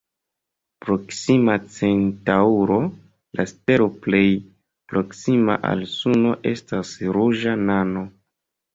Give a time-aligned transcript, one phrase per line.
[0.85, 2.79] Proksima Centaŭro,
[3.41, 4.25] la stelo plej
[4.95, 8.09] proksima al Suno, estas ruĝa nano.